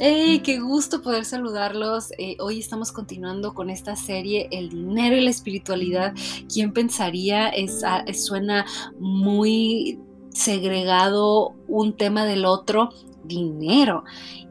¡Hey! 0.00 0.40
¡Qué 0.40 0.58
gusto 0.58 1.02
poder 1.02 1.24
saludarlos! 1.24 2.10
Eh, 2.18 2.36
hoy 2.40 2.58
estamos 2.58 2.90
continuando 2.90 3.54
con 3.54 3.70
esta 3.70 3.94
serie 3.94 4.48
El 4.50 4.70
dinero 4.70 5.14
y 5.14 5.20
la 5.20 5.30
espiritualidad. 5.30 6.14
¿Quién 6.52 6.72
pensaría? 6.72 7.48
Es, 7.48 7.84
ah, 7.84 8.04
suena 8.12 8.66
muy 8.98 10.00
segregado 10.30 11.54
un 11.68 11.96
tema 11.96 12.24
del 12.24 12.44
otro, 12.44 12.90
dinero 13.22 14.02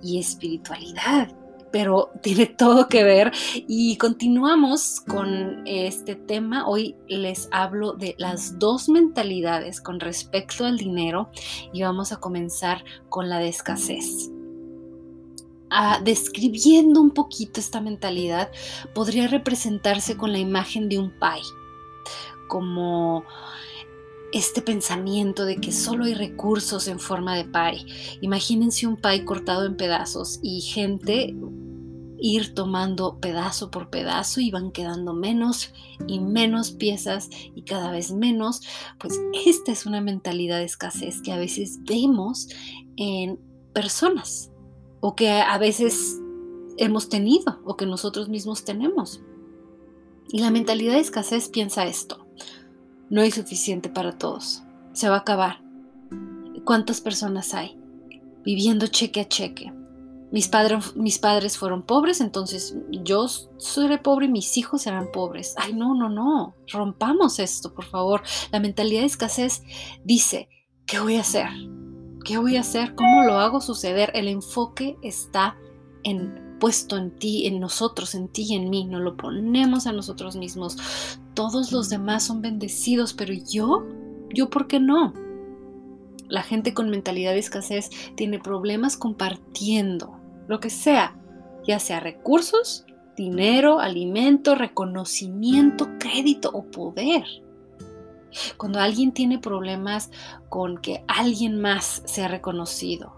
y 0.02 0.18
espiritualidad 0.18 1.36
pero 1.74 2.12
tiene 2.22 2.46
todo 2.46 2.88
que 2.88 3.04
ver. 3.04 3.32
Y 3.68 3.98
continuamos 3.98 5.02
con 5.02 5.64
este 5.66 6.14
tema. 6.16 6.68
Hoy 6.68 6.96
les 7.08 7.50
hablo 7.52 7.94
de 7.94 8.14
las 8.20 8.60
dos 8.60 8.90
mentalidades 8.90 9.82
con 9.82 10.00
respecto 10.00 10.66
al 10.66 10.78
dinero 10.78 11.32
y 11.74 11.82
vamos 11.82 12.12
a 12.12 12.18
comenzar 12.18 12.84
con 13.10 13.28
la 13.28 13.40
de 13.40 13.48
escasez. 13.48 14.33
Describiendo 16.04 17.02
un 17.02 17.12
poquito 17.12 17.60
esta 17.60 17.82
mentalidad, 17.82 18.52
podría 18.94 19.28
representarse 19.28 20.16
con 20.16 20.32
la 20.32 20.40
imagen 20.40 20.88
de 20.88 21.00
un 21.00 21.12
pie, 21.12 21.42
como 22.48 23.24
este 24.32 24.62
pensamiento 24.62 25.46
de 25.46 25.58
que 25.58 25.72
solo 25.72 26.06
hay 26.06 26.14
recursos 26.14 26.88
en 26.88 27.00
forma 27.00 27.36
de 27.36 27.46
pie. 27.46 27.86
Imagínense 28.22 28.88
un 28.88 28.98
pie 28.98 29.26
cortado 29.26 29.66
en 29.66 29.78
pedazos 29.78 30.40
y 30.44 30.62
gente 30.62 31.36
ir 32.20 32.54
tomando 32.54 33.20
pedazo 33.20 33.70
por 33.70 33.90
pedazo 33.90 34.40
y 34.40 34.50
van 34.50 34.72
quedando 34.72 35.14
menos 35.14 35.74
y 36.08 36.20
menos 36.20 36.72
piezas 36.72 37.30
y 37.54 37.64
cada 37.64 37.92
vez 37.92 38.12
menos, 38.12 38.62
pues 39.00 39.20
esta 39.46 39.72
es 39.72 39.86
una 39.86 40.02
mentalidad 40.02 40.60
de 40.60 40.64
escasez 40.64 41.22
que 41.22 41.34
a 41.34 41.38
veces 41.38 41.80
vemos 41.84 42.48
en 42.96 43.40
personas 43.74 44.53
o 45.06 45.18
que 45.18 45.30
a 45.30 45.58
veces 45.58 46.18
hemos 46.78 47.10
tenido 47.10 47.60
o 47.66 47.76
que 47.76 47.86
nosotros 47.86 48.30
mismos 48.30 48.64
tenemos. 48.64 49.22
Y 50.30 50.40
la 50.40 50.50
mentalidad 50.50 50.94
de 50.94 51.02
escasez 51.02 51.50
piensa 51.50 51.86
esto, 51.86 52.26
no 53.10 53.20
hay 53.20 53.30
suficiente 53.30 53.90
para 53.90 54.18
todos, 54.18 54.64
se 54.94 55.10
va 55.10 55.16
a 55.16 55.20
acabar. 55.20 55.62
¿Cuántas 56.64 57.02
personas 57.02 57.54
hay 57.54 57.78
viviendo 58.46 58.88
cheque 58.88 59.20
a 59.20 59.28
cheque? 59.28 59.74
Mis, 60.32 60.48
padres, 60.48 61.58
fueron 61.58 61.84
pobres, 61.84 62.22
entonces 62.22 62.78
yo 62.90 63.28
seré 63.28 63.98
pobre 63.98 64.28
y 64.28 64.32
mis 64.32 64.58
hijos 64.58 64.84
serán 64.84 65.12
pobres. 65.12 65.54
Ay, 65.58 65.74
no, 65.74 65.94
no, 65.96 66.08
no, 66.08 66.56
rompamos 66.72 67.40
esto, 67.40 67.74
por 67.74 67.84
favor. 67.84 68.24
La 68.54 68.62
mentalidad 68.62 69.02
de 69.02 69.08
escasez 69.08 69.64
dice, 70.06 70.48
¿qué 70.86 71.02
voy 71.02 71.18
a 71.18 71.22
hacer? 71.22 71.50
¿Qué 72.24 72.38
voy 72.38 72.56
a 72.56 72.62
hacer? 72.62 72.96
¿Cómo 72.96 73.24
lo 73.24 73.34
hago 73.40 73.60
suceder? 73.60 74.12
El 74.14 74.30
enfoque 74.30 74.98
está 75.02 75.58
en, 76.04 76.58
puesto 76.60 76.98
en 76.98 77.12
ti, 77.12 77.48
en 77.48 77.60
nosotros, 77.60 78.16
en 78.16 78.30
ti 78.30 78.46
y 78.50 78.56
en 78.56 78.70
mí. 78.70 78.86
No 78.86 79.00
lo 79.00 79.18
ponemos 79.18 79.88
a 79.88 79.92
nosotros 79.92 80.38
mismos. 80.38 80.78
Todos 81.34 81.74
los 81.74 81.90
demás 81.90 82.24
son 82.24 82.42
bendecidos, 82.42 83.14
pero 83.14 83.34
yo, 83.34 83.86
yo, 84.34 84.50
¿por 84.50 84.68
qué 84.68 84.80
no? 84.80 85.14
La 86.30 86.44
gente 86.44 86.74
con 86.74 86.90
mentalidad 86.90 87.34
de 87.34 87.40
escasez 87.40 87.90
tiene 88.16 88.40
problemas 88.40 88.96
compartiendo 88.96 90.18
lo 90.48 90.62
que 90.62 90.70
sea, 90.70 91.18
ya 91.68 91.80
sea 91.80 92.00
recursos, 92.00 92.86
dinero, 93.18 93.80
alimento, 93.80 94.56
reconocimiento, 94.56 95.90
crédito 96.00 96.50
o 96.54 96.64
poder. 96.64 97.26
Cuando 98.58 98.80
alguien 98.80 99.14
tiene 99.14 99.40
problemas 99.40 100.12
con 100.50 100.78
que 100.78 101.04
alguien 101.08 101.60
más 101.60 102.04
sea 102.06 102.28
reconocido, 102.28 103.14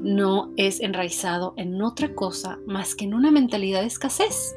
no 0.00 0.52
es 0.56 0.80
enraizado 0.80 1.54
en 1.56 1.80
otra 1.82 2.14
cosa 2.14 2.58
más 2.66 2.94
que 2.94 3.04
en 3.04 3.14
una 3.14 3.30
mentalidad 3.30 3.80
de 3.80 3.86
escasez. 3.86 4.54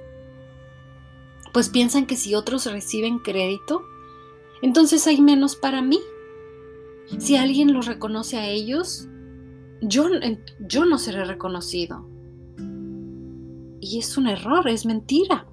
Pues 1.54 1.70
piensan 1.70 2.06
que 2.06 2.16
si 2.16 2.36
otros 2.36 2.66
reciben 2.66 3.20
crédito, 3.20 3.82
entonces 4.62 5.08
hay 5.08 5.22
menos 5.22 5.56
para 5.56 5.82
mí. 5.82 6.00
Si 7.18 7.38
alguien 7.38 7.74
los 7.74 7.86
reconoce 7.86 8.38
a 8.38 8.48
ellos, 8.48 9.08
yo, 9.82 10.10
yo 10.60 10.86
no 10.86 10.98
seré 10.98 11.26
reconocido. 11.26 12.08
Y 13.80 14.00
es 14.00 14.18
un 14.18 14.28
error, 14.28 14.68
es 14.68 14.86
mentira. 14.86 15.48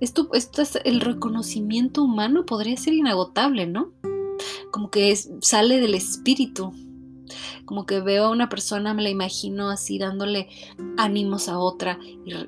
Esto, 0.00 0.28
esto 0.32 0.62
es 0.62 0.78
el 0.84 1.00
reconocimiento 1.00 2.02
humano 2.02 2.44
podría 2.46 2.76
ser 2.76 2.94
inagotable, 2.94 3.66
¿no? 3.66 3.92
Como 4.70 4.90
que 4.90 5.16
sale 5.40 5.80
del 5.80 5.94
espíritu. 5.94 6.72
Como 7.64 7.86
que 7.86 8.00
veo 8.00 8.26
a 8.26 8.30
una 8.30 8.48
persona, 8.50 8.92
me 8.92 9.02
la 9.02 9.08
imagino 9.08 9.70
así 9.70 9.98
dándole 9.98 10.48
ánimos 10.98 11.48
a 11.48 11.58
otra 11.58 11.98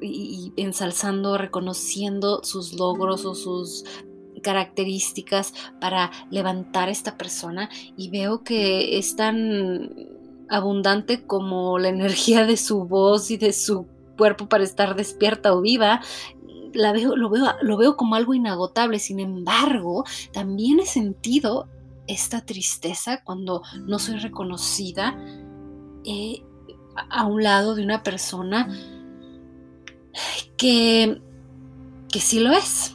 y, 0.03 0.53
ensalzando, 0.57 1.39
reconociendo 1.39 2.43
sus 2.45 2.75
logros 2.75 3.25
o 3.25 3.35
sus 3.35 3.85
características 4.43 5.55
para 5.81 6.11
levantar 6.31 6.89
a 6.89 6.93
esta 6.93 7.17
persona 7.17 7.71
y 7.97 8.11
veo 8.11 8.45
que 8.45 8.99
es 8.99 9.17
tan 9.17 9.91
abundante 10.49 11.27
como 11.27 11.79
la 11.79 11.89
energía 11.89 12.47
de 12.47 12.57
su 12.57 12.85
voz 12.85 13.31
y 13.31 13.39
de 13.39 13.53
su 13.53 13.87
cuerpo 14.17 14.49
para 14.49 14.65
estar 14.65 14.97
despierta 14.97 15.55
o 15.55 15.61
viva 15.61 16.01
lo 16.77 17.77
veo 17.77 17.97
como 17.97 18.15
algo 18.15 18.35
inagotable. 18.35 18.99
Sin 18.99 19.21
embargo, 19.21 20.05
también 20.33 20.81
he 20.81 20.87
sentido 20.87 21.69
esta 22.07 22.45
tristeza 22.45 23.23
cuando 23.25 23.63
no 23.87 23.99
soy 23.99 24.19
reconocida 24.19 25.19
eh, 26.05 26.43
a 27.11 27.27
un 27.27 27.43
lado 27.43 27.75
de 27.75 27.83
una 27.83 28.03
persona 28.03 28.69
que, 30.57 31.21
que 32.11 32.21
sí 32.21 32.41
lo 32.41 32.53
es. 32.53 32.93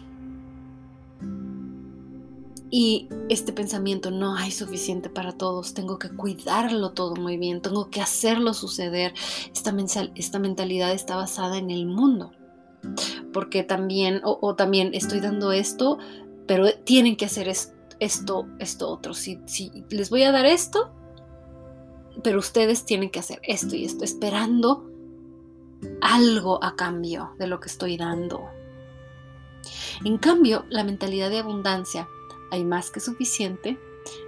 Y 2.73 3.09
este 3.27 3.51
pensamiento, 3.51 4.11
no 4.11 4.35
hay 4.35 4.49
suficiente 4.49 5.09
para 5.09 5.33
todos, 5.33 5.73
tengo 5.73 5.99
que 5.99 6.09
cuidarlo 6.09 6.91
todo 6.91 7.15
muy 7.15 7.35
bien, 7.35 7.61
tengo 7.61 7.89
que 7.89 7.99
hacerlo 7.99 8.53
suceder. 8.53 9.13
Esta, 9.53 9.75
esta 10.15 10.39
mentalidad 10.39 10.93
está 10.93 11.17
basada 11.17 11.57
en 11.57 11.69
el 11.69 11.85
mundo 11.85 12.31
porque 13.33 13.63
también, 13.63 14.21
o, 14.23 14.55
también 14.55 14.91
estoy 14.93 15.19
dando 15.19 15.51
esto, 15.51 15.97
pero 16.47 16.71
tienen 16.83 17.15
que 17.15 17.25
hacer 17.25 17.47
esto, 17.47 18.47
esto, 18.59 18.89
otro. 18.89 19.13
Si, 19.13 19.39
si 19.45 19.85
les 19.89 20.09
voy 20.09 20.23
a 20.23 20.31
dar 20.31 20.45
esto, 20.45 20.91
pero 22.23 22.39
ustedes 22.39 22.85
tienen 22.85 23.09
que 23.09 23.19
hacer 23.19 23.39
esto 23.43 23.75
y 23.75 23.85
esto, 23.85 24.03
esperando 24.03 24.89
algo 26.01 26.63
a 26.63 26.75
cambio 26.75 27.31
de 27.39 27.47
lo 27.47 27.59
que 27.59 27.69
estoy 27.69 27.97
dando. 27.97 28.49
En 30.03 30.17
cambio, 30.17 30.65
la 30.69 30.83
mentalidad 30.83 31.29
de 31.29 31.39
abundancia, 31.39 32.07
hay 32.51 32.63
más 32.65 32.91
que 32.91 32.99
suficiente. 32.99 33.79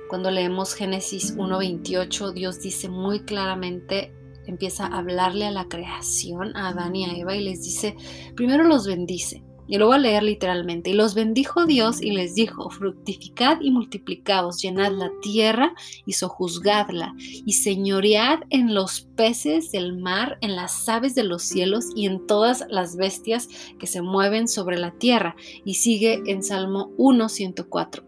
Cuando 0.08 0.32
leemos 0.32 0.76
Génesis 0.76 1.36
1.28, 1.36 2.34
Dios 2.34 2.62
dice 2.62 2.90
muy 2.90 3.22
claramente, 3.22 4.14
empieza 4.48 4.86
a 4.86 5.00
hablarle 5.00 5.46
a 5.46 5.52
la 5.52 5.68
creación, 5.68 6.56
a 6.56 6.70
Adán 6.70 6.96
y 6.96 7.06
a 7.06 7.16
Eva, 7.16 7.36
y 7.36 7.44
les 7.44 7.64
dice, 7.64 7.96
primero 8.36 8.64
los 8.64 8.88
bendice. 8.88 9.44
Y 9.66 9.78
lo 9.78 9.88
voy 9.88 9.96
a 9.96 10.00
leer 10.00 10.24
literalmente. 10.24 10.90
Y 10.90 10.94
los 10.94 11.16
bendijo 11.16 11.66
Dios 11.66 12.02
y 12.02 12.12
les 12.12 12.36
dijo, 12.36 12.70
fructificad 12.70 13.62
y 13.62 13.72
multiplicaos, 13.72 14.62
llenad 14.62 14.92
la 14.92 15.10
tierra 15.22 15.74
y 16.06 16.14
sojuzgadla, 16.14 17.16
y 17.18 17.54
señoread 17.54 18.42
en 18.50 18.74
los 18.74 19.02
peces 19.16 19.72
del 19.72 19.98
mar, 19.98 20.38
en 20.42 20.56
las 20.56 20.88
aves 20.90 21.16
de 21.16 21.24
los 21.24 21.44
cielos 21.44 21.86
y 21.96 22.08
en 22.08 22.28
todas 22.28 22.66
las 22.70 22.98
bestias 22.98 23.48
que 23.80 23.88
se 23.88 24.02
mueven 24.02 24.48
sobre 24.48 24.78
la 24.78 24.92
tierra. 24.92 25.36
Y 25.64 25.76
sigue 25.76 26.22
en 26.28 26.44
Salmo 26.44 26.92
1, 26.98 27.30
104. 27.30 28.04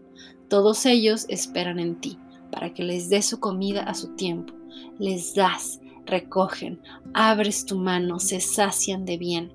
Todos 0.48 0.84
ellos 0.86 1.24
esperan 1.28 1.80
en 1.80 1.96
ti, 2.00 2.18
para 2.52 2.74
que 2.74 2.84
les 2.84 3.08
dé 3.08 3.22
su 3.22 3.40
comida 3.40 3.82
a 3.82 3.94
su 3.94 4.14
tiempo. 4.14 4.54
Les 4.98 5.34
das 5.34 5.80
recogen, 6.06 6.80
abres 7.12 7.66
tu 7.66 7.76
mano, 7.76 8.18
se 8.18 8.40
sacian 8.40 9.04
de 9.04 9.18
bien. 9.18 9.52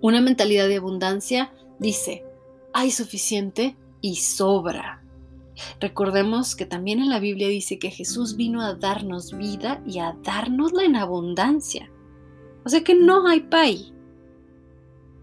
Una 0.00 0.20
mentalidad 0.20 0.68
de 0.68 0.76
abundancia 0.76 1.52
dice, 1.78 2.24
hay 2.72 2.90
suficiente 2.90 3.76
y 4.00 4.16
sobra. 4.16 5.02
Recordemos 5.80 6.54
que 6.54 6.66
también 6.66 7.00
en 7.00 7.08
la 7.08 7.18
Biblia 7.18 7.48
dice 7.48 7.78
que 7.78 7.90
Jesús 7.90 8.36
vino 8.36 8.62
a 8.62 8.74
darnos 8.74 9.36
vida 9.36 9.82
y 9.86 9.98
a 9.98 10.16
darnosla 10.22 10.84
en 10.84 10.96
abundancia. 10.96 11.90
O 12.64 12.68
sea 12.68 12.84
que 12.84 12.94
no 12.94 13.26
hay 13.26 13.40
pay. 13.40 13.92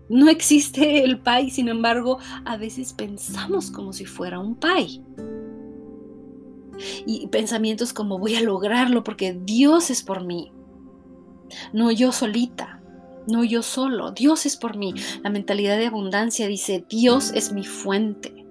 No 0.10 0.30
existe 0.30 1.04
el 1.04 1.20
pay, 1.20 1.50
sin 1.50 1.68
embargo, 1.68 2.20
a 2.44 2.58
veces 2.58 2.94
pensamos 2.94 3.72
como 3.72 3.94
si 3.94 4.06
fuera 4.06 4.40
un 4.40 4.56
pay 4.56 5.04
y 7.06 7.28
pensamientos 7.28 7.94
como 7.94 8.20
voy 8.20 8.36
a 8.36 8.42
lograrlo 8.42 9.04
porque 9.04 9.34
Dios 9.34 9.90
es 9.90 10.04
por 10.04 10.24
mí. 10.24 10.52
No 11.74 11.92
yo 11.92 12.12
solita, 12.12 12.82
no 13.28 13.44
yo 13.44 13.62
solo, 13.62 14.12
Dios 14.12 14.46
es 14.46 14.58
por 14.58 14.78
mí. 14.78 14.94
La 15.24 15.30
mentalidad 15.30 15.78
de 15.78 15.88
abundancia 15.88 16.48
dice, 16.48 16.86
Dios 16.90 17.32
es 17.34 17.52
mi 17.52 17.64
fuente. 17.64 18.46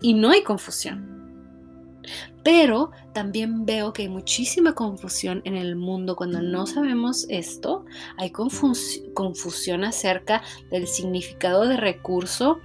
Y 0.00 0.14
no 0.14 0.30
hay 0.30 0.42
confusión. 0.42 1.16
Pero 2.42 2.90
también 3.12 3.66
veo 3.66 3.92
que 3.92 4.02
hay 4.02 4.08
muchísima 4.08 4.74
confusión 4.74 5.42
en 5.44 5.56
el 5.56 5.76
mundo 5.76 6.16
cuando 6.16 6.40
no 6.40 6.66
sabemos 6.66 7.26
esto. 7.28 7.84
Hay 8.16 8.30
confusión 8.32 9.84
acerca 9.84 10.42
del 10.70 10.86
significado 10.86 11.66
de 11.66 11.76
recurso 11.76 12.58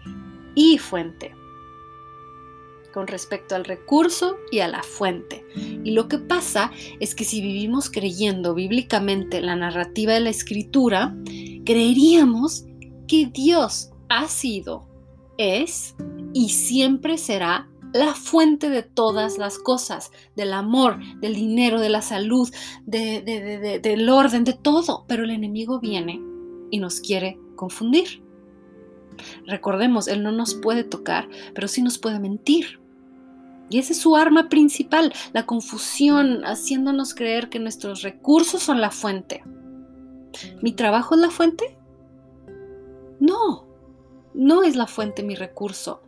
y 0.56 0.78
fuente 0.78 1.34
con 2.94 3.08
respecto 3.08 3.56
al 3.56 3.66
recurso 3.66 4.38
y 4.52 4.60
a 4.60 4.68
la 4.68 4.84
fuente. 4.84 5.46
Y 5.56 5.92
lo 5.92 6.08
que 6.08 6.20
pasa 6.20 6.72
es 7.00 7.16
que 7.16 7.24
si 7.24 7.42
vivimos 7.42 7.90
creyendo 7.90 8.54
bíblicamente 8.54 9.42
la 9.42 9.56
narrativa 9.56 10.14
de 10.14 10.22
la 10.22 10.30
escritura, 10.30 11.16
creeríamos 11.66 12.66
que 13.08 13.26
Dios 13.26 13.92
ha 14.10 14.28
sido, 14.28 14.88
es 15.38 15.96
y 16.34 16.50
siempre 16.50 17.18
será 17.18 17.70
la 17.94 18.14
fuente 18.14 18.70
de 18.70 18.82
todas 18.82 19.38
las 19.38 19.60
cosas, 19.60 20.12
del 20.36 20.54
amor, 20.54 21.00
del 21.20 21.36
dinero, 21.36 21.80
de 21.80 21.90
la 21.90 22.02
salud, 22.02 22.50
del 22.86 24.10
orden, 24.10 24.44
de 24.44 24.54
todo. 24.54 25.06
Pero 25.08 25.24
el 25.24 25.30
enemigo 25.30 25.80
viene 25.80 26.20
y 26.72 26.80
nos 26.80 27.00
quiere 27.00 27.38
confundir. 27.56 28.24
Recordemos, 29.46 30.08
Él 30.08 30.24
no 30.24 30.32
nos 30.32 30.56
puede 30.56 30.84
tocar, 30.84 31.30
pero 31.54 31.68
sí 31.68 31.84
nos 31.84 32.00
puede 32.00 32.20
mentir. 32.20 32.80
Y 33.70 33.80
esa 33.80 33.94
es 33.94 34.00
su 34.00 34.16
arma 34.16 34.50
principal, 34.50 35.14
la 35.34 35.46
confusión, 35.46 36.44
haciéndonos 36.46 37.14
creer 37.14 37.50
que 37.50 37.60
nuestros 37.60 38.02
recursos 38.02 38.62
son 38.62 38.82
la 38.82 38.92
fuente. 38.92 39.44
¿Mi 40.62 40.74
trabajo 40.74 41.16
es 41.16 41.22
la 41.22 41.30
fuente? 41.30 41.78
No, 43.20 43.66
no 44.34 44.64
es 44.64 44.76
la 44.76 44.88
fuente 44.88 45.24
mi 45.24 45.36
recurso. 45.36 46.02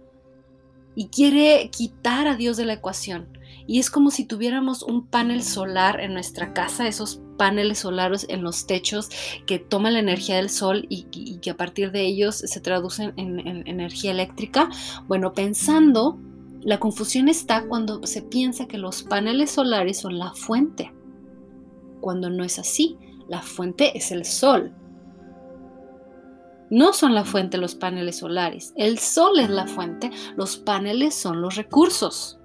Y 0.96 1.08
quiere 1.08 1.70
quitar 1.72 2.28
a 2.28 2.36
Dios 2.36 2.58
de 2.58 2.66
la 2.66 2.74
ecuación. 2.74 3.38
Y 3.68 3.80
es 3.80 3.90
como 3.90 4.12
si 4.12 4.26
tuviéramos 4.26 4.84
un 4.84 5.08
panel 5.08 5.44
solar 5.44 6.00
en 6.00 6.14
nuestra 6.14 6.54
casa, 6.54 6.88
esos 6.88 7.22
paneles 7.38 7.80
solares 7.80 8.26
en 8.30 8.44
los 8.44 8.66
techos 8.66 9.10
que 9.46 9.60
toman 9.60 9.94
la 9.94 10.00
energía 10.00 10.38
del 10.38 10.50
sol 10.50 10.86
y, 10.88 11.04
que 11.42 11.50
a 11.50 11.58
partir 11.58 11.92
de 11.92 12.06
ellos 12.06 12.36
se 12.36 12.60
traducen 12.62 13.14
en 13.18 13.68
energía 13.68 14.12
eléctrica. 14.12 14.70
Bueno, 15.08 15.34
pensando 15.34 16.18
la 16.66 16.80
confusión 16.80 17.30
está 17.30 17.68
cuando 17.68 18.06
se 18.08 18.24
piensa 18.24 18.68
que 18.68 18.80
los 18.80 19.04
paneles 19.04 19.52
solares 19.52 20.00
son 20.00 20.18
la 20.18 20.34
fuente, 20.34 20.92
cuando 22.02 22.32
no 22.32 22.44
es 22.44 22.58
así. 22.58 22.98
La 23.28 23.44
fuente 23.44 23.96
es 23.96 24.12
el 24.12 24.26
sol. 24.26 24.74
No 26.72 26.92
son 26.94 27.14
la 27.14 27.24
fuente 27.24 27.60
los 27.60 27.76
paneles 27.76 28.18
solares. 28.18 28.74
El 28.76 28.98
sol 28.98 29.40
es 29.40 29.50
la 29.52 29.68
fuente, 29.68 30.10
los 30.36 30.58
paneles 30.58 31.14
son 31.14 31.40
los 31.40 31.56
recursos. 31.56 32.40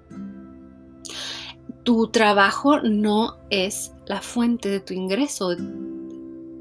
Tu 1.83 2.07
trabajo 2.09 2.79
no 2.79 3.39
es 3.49 3.91
la 4.05 4.21
fuente 4.21 4.69
de 4.69 4.81
tu 4.81 4.93
ingreso, 4.93 5.55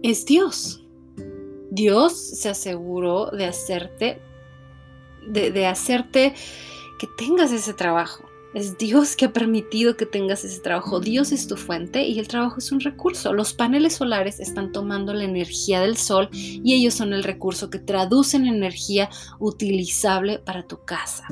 es 0.03 0.25
Dios. 0.25 0.83
Dios 1.71 2.15
se 2.15 2.49
aseguró 2.49 3.27
de 3.27 3.45
hacerte, 3.45 4.23
de, 5.29 5.67
hacerte 5.67 6.35
que 7.01 7.07
tengas 7.07 7.51
ese 7.51 7.73
trabajo. 7.73 8.25
Es 8.53 8.77
Dios 8.77 9.17
que 9.17 9.25
ha 9.25 9.33
permitido 9.33 9.97
que 9.97 10.05
tengas 10.05 10.45
ese 10.45 10.61
trabajo. 10.61 11.01
Dios 11.01 11.33
es 11.33 11.47
tu 11.47 11.57
fuente 11.57 12.07
y 12.07 12.19
el 12.19 12.29
trabajo 12.29 12.59
es 12.59 12.73
un 12.73 12.81
recurso. 12.81 13.33
Los 13.33 13.55
paneles 13.55 13.95
solares 13.95 14.39
están 14.39 14.71
tomando 14.71 15.15
la 15.15 15.25
energía 15.25 15.81
del 15.81 15.97
sol 15.97 16.29
y 16.33 16.75
ellos 16.75 16.93
son 16.93 17.15
el 17.15 17.25
recurso 17.25 17.71
que 17.71 17.79
traducen 17.79 18.47
energía 18.47 19.09
utilizable 19.39 20.41
para 20.41 20.67
tu 20.67 20.85
casa. 20.85 21.27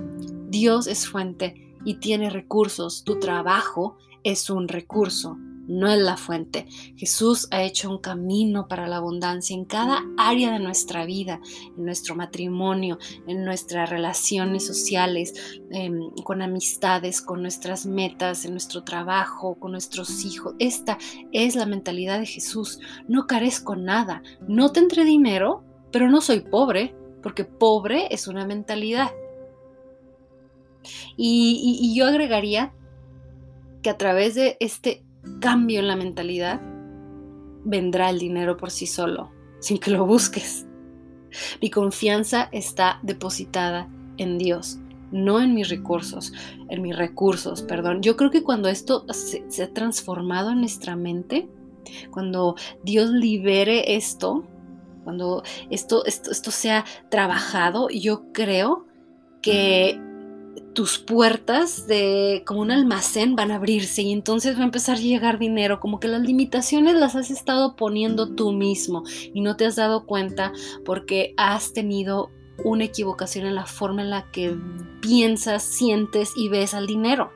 Dios 0.49 0.87
es 0.87 1.07
fuente 1.07 1.77
y 1.85 1.97
tiene 1.97 2.31
recursos. 2.31 3.05
Tu 3.05 3.19
trabajo 3.19 3.99
es 4.25 4.49
un 4.49 4.69
recurso 4.69 5.37
no 5.69 5.87
es 5.93 5.99
la 5.99 6.17
fuente. 6.17 6.67
Jesús 6.97 7.47
ha 7.51 7.63
hecho 7.63 7.91
un 7.91 7.99
camino 7.99 8.67
para 8.67 8.89
la 8.89 8.97
abundancia 8.97 9.55
en 9.55 9.67
cada 9.67 10.03
área 10.17 10.51
de 10.51 10.59
nuestra 10.59 11.05
vida, 11.05 11.41
en 11.77 11.85
nuestro 11.85 12.17
matrimonio, 12.17 12.99
en 13.27 13.45
nuestras 13.45 13.89
relaciones 13.91 14.67
sociales, 14.67 15.61
em, 15.71 16.11
con 16.25 16.43
amistades, 16.43 17.21
con 17.21 17.43
nuestras 17.43 17.87
metas, 17.87 18.45
en 18.47 18.53
nuestro 18.53 18.83
trabajo, 18.83 19.57
con 19.61 19.73
nuestros 19.73 20.25
hijos. 20.25 20.55
Esta 20.59 20.99
es 21.33 21.55
la 21.55 21.67
mentalidad 21.67 22.19
de 22.19 22.27
Jesús. 22.27 22.81
No 23.07 23.27
carezco 23.27 23.77
nada, 23.77 24.23
no 24.49 24.73
tendré 24.73 25.05
dinero, 25.05 25.63
pero 25.93 26.11
no 26.11 26.23
soy 26.23 26.41
pobre, 26.41 26.95
porque 27.23 27.45
pobre 27.45 28.09
es 28.11 28.27
una 28.27 28.47
mentalidad. 28.47 29.11
y 31.17 31.95
yo 31.95 32.07
agregaría 32.07 32.73
que 33.83 33.91
a 33.91 33.99
través 33.99 34.35
de 34.35 34.57
este 34.61 35.05
cambio 35.41 35.81
en 35.81 35.89
la 35.89 35.97
mentalidad, 35.97 36.61
vendrá 37.65 38.11
el 38.11 38.19
dinero 38.19 38.57
por 38.57 38.71
sí 38.71 38.87
solo, 38.87 39.31
sin 39.61 39.79
que 39.79 39.91
lo 39.91 40.07
busques. 40.07 40.67
Mi 41.61 41.71
confianza 41.71 42.49
está 42.53 42.99
depositada 43.03 43.89
en 44.17 44.39
Dios, 44.39 44.79
no 45.11 45.41
en 45.41 45.55
mis 45.55 45.69
recursos, 45.69 46.33
en 46.69 46.83
mis 46.83 46.97
recursos, 46.97 47.63
perdón. 47.63 48.03
Yo 48.03 48.17
creo 48.17 48.31
que 48.31 48.43
cuando 48.43 48.69
esto 48.69 49.05
se, 49.13 49.63
ha 49.63 49.73
transformado 49.73 50.51
en 50.53 50.61
nuestra 50.61 50.97
mente, 50.97 51.49
cuando 52.11 52.57
Dios 52.83 53.11
libere 53.11 53.97
esto, 53.97 54.45
cuando 55.05 55.43
esto, 55.71 56.05
esto, 56.05 56.31
esto 56.31 56.51
sea 56.51 56.85
trabajado, 57.11 57.89
yo 57.89 58.33
creo 58.33 58.87
que 59.43 60.01
tus 60.73 60.99
puertas 60.99 61.87
de 61.87 62.43
como 62.47 62.61
un 62.61 62.71
almacén 62.71 63.37
van 63.37 63.51
a 63.51 63.57
abrirse 63.57 64.03
y 64.03 64.13
entonces 64.13 64.57
va 64.57 64.61
a 64.61 64.65
empezar 64.65 64.97
a 64.97 65.01
llegar 65.01 65.39
dinero, 65.39 65.81
como 65.81 66.01
que 66.01 66.09
las 66.09 66.23
limitaciones 66.23 66.95
las 66.95 67.15
has 67.15 67.31
estado 67.31 67.77
poniendo 67.77 68.35
tú 68.35 68.53
mismo 68.53 69.05
y 69.33 69.41
no 69.41 69.57
te 69.57 69.67
has 69.67 69.77
dado 69.77 70.07
cuenta 70.07 70.53
porque 70.85 71.35
has 71.37 71.73
tenido 71.73 72.31
una 72.65 72.85
equivocación 72.85 73.47
en 73.47 73.55
la 73.55 73.67
forma 73.67 74.03
en 74.03 74.11
la 74.11 74.31
que 74.31 74.57
piensas, 75.01 75.63
sientes 75.63 76.33
y 76.37 76.49
ves 76.49 76.75
al 76.75 76.87
dinero. 76.87 77.33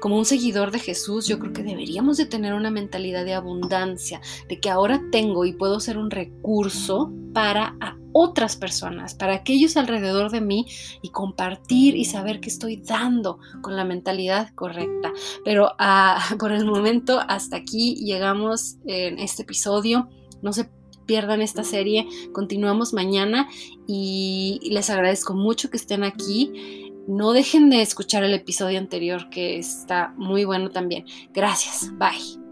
Como 0.00 0.16
un 0.16 0.24
seguidor 0.24 0.70
de 0.70 0.78
Jesús, 0.78 1.26
yo 1.26 1.38
creo 1.38 1.52
que 1.52 1.62
deberíamos 1.62 2.16
de 2.16 2.26
tener 2.26 2.54
una 2.54 2.70
mentalidad 2.70 3.24
de 3.24 3.34
abundancia, 3.34 4.20
de 4.48 4.60
que 4.60 4.70
ahora 4.70 5.02
tengo 5.10 5.44
y 5.44 5.52
puedo 5.52 5.80
ser 5.80 5.98
un 5.98 6.10
recurso 6.10 7.12
para 7.32 7.76
otras 8.20 8.56
personas, 8.56 9.14
para 9.14 9.34
aquellos 9.34 9.76
alrededor 9.76 10.32
de 10.32 10.40
mí 10.40 10.66
y 11.02 11.10
compartir 11.10 11.96
y 11.96 12.04
saber 12.04 12.40
que 12.40 12.48
estoy 12.48 12.76
dando 12.76 13.38
con 13.62 13.76
la 13.76 13.84
mentalidad 13.84 14.52
correcta. 14.56 15.12
Pero 15.44 15.72
ah, 15.78 16.18
por 16.38 16.50
el 16.50 16.64
momento 16.64 17.20
hasta 17.28 17.56
aquí 17.56 17.94
llegamos 17.94 18.76
en 18.86 19.20
este 19.20 19.42
episodio. 19.42 20.08
No 20.42 20.52
se 20.52 20.68
pierdan 21.06 21.42
esta 21.42 21.62
serie, 21.62 22.06
continuamos 22.32 22.92
mañana 22.92 23.48
y 23.86 24.58
les 24.70 24.90
agradezco 24.90 25.34
mucho 25.34 25.70
que 25.70 25.76
estén 25.76 26.02
aquí. 26.02 26.92
No 27.06 27.32
dejen 27.32 27.70
de 27.70 27.82
escuchar 27.82 28.24
el 28.24 28.34
episodio 28.34 28.78
anterior 28.78 29.30
que 29.30 29.58
está 29.58 30.12
muy 30.16 30.44
bueno 30.44 30.70
también. 30.70 31.06
Gracias. 31.32 31.90
Bye. 31.98 32.47